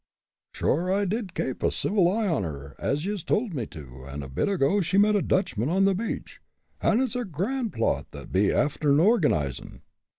[0.51, 4.23] "Sure I did kape a civil eye on her, as yez told me to, and
[4.23, 6.41] a bit ago she met a Dutchman on the beach,
[6.81, 9.81] an' it's a grand plot tha be afther organizin'.